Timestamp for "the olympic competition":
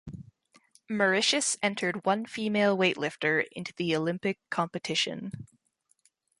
3.75-5.31